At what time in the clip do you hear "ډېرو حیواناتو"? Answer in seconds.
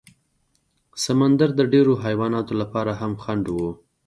1.73-2.53